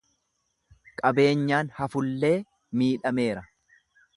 [1.01, 2.35] Qabeenyaan hafullee
[2.83, 3.45] miidhameera.